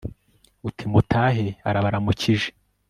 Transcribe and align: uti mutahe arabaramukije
uti 0.67 0.85
mutahe 0.91 1.47
arabaramukije 1.69 2.49